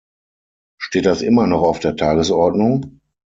Steht 0.79 1.05
das 1.05 1.21
immer 1.21 1.45
noch 1.45 1.61
auf 1.61 1.77
der 1.77 1.95
Tagesordnung? 1.95 3.01